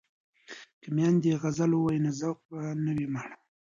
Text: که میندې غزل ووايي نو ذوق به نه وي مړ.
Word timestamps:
که 0.81 0.87
میندې 0.95 1.31
غزل 1.41 1.71
ووايي 1.73 1.99
نو 2.05 2.11
ذوق 2.19 2.37
به 2.49 2.59
نه 2.85 2.91
وي 2.97 3.07
مړ. 3.13 3.27